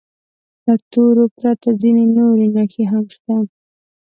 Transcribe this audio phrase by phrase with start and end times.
[0.65, 3.35] له تورو پرته ځینې نورې نښې هم شته.